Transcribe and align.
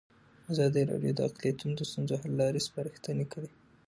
ازادي 0.51 0.81
راډیو 0.91 1.11
د 1.15 1.19
اقلیتونه 1.29 1.73
د 1.77 1.81
ستونزو 1.89 2.15
حل 2.21 2.33
لارې 2.41 2.65
سپارښتنې 2.67 3.25
کړي. 3.33 3.49